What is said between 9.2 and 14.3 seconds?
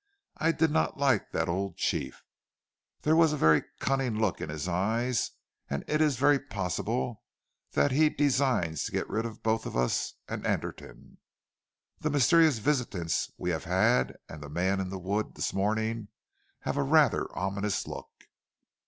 of both us and Anderton. The mysterious visitants we have had,